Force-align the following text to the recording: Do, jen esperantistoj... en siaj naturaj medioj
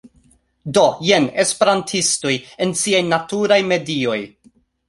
Do, 0.77 0.85
jen 1.09 1.27
esperantistoj... 1.43 2.35
en 2.67 2.75
siaj 2.83 3.05
naturaj 3.13 3.63
medioj 3.75 4.21